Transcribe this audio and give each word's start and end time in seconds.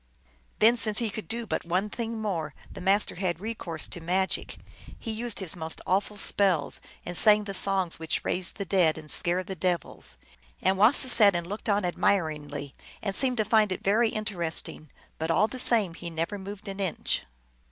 Then, 0.57 0.77
since 0.77 0.97
he 0.97 1.11
could 1.11 1.27
do 1.27 1.45
but 1.45 1.63
one 1.63 1.87
thing 1.87 2.19
more, 2.19 2.55
the 2.71 2.81
Master 2.81 3.13
had 3.17 3.39
recourse 3.39 3.87
to 3.89 4.01
magic. 4.01 4.57
He 4.97 5.11
used 5.11 5.37
his 5.39 5.55
most 5.55 5.79
awful 5.85 6.17
spells, 6.17 6.81
and 7.05 7.15
sang 7.15 7.43
the 7.43 7.53
songs 7.53 7.99
which 7.99 8.25
raise 8.25 8.51
the 8.51 8.65
dead 8.65 8.97
and 8.97 9.11
scare 9.11 9.43
the 9.43 9.53
devils. 9.53 10.17
And 10.59 10.75
Wasis 10.75 11.11
sat 11.13 11.35
and 11.35 11.45
looked 11.45 11.69
on 11.69 11.85
admiringly, 11.85 12.73
and 13.03 13.15
seemed 13.15 13.37
to 13.37 13.45
find 13.45 13.71
it 13.71 13.83
very 13.83 14.09
interesting, 14.09 14.89
but 15.19 15.29
all 15.29 15.47
the 15.47 15.59
same 15.59 15.93
he 15.93 16.09
never 16.09 16.39
moved 16.39 16.67
an 16.67 16.79
inch. 16.79 17.21